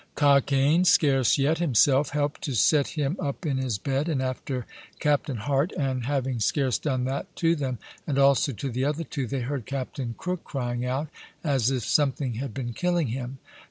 [0.15, 4.65] Cockaine, scarce yet himself, helpt to set him up in his bed, and after
[4.99, 7.77] Captain Hart, and having scarce done that to them,
[8.07, 11.09] and also to the other two, they heard Captain Crook crying out,
[11.43, 13.37] as if something had been killing him.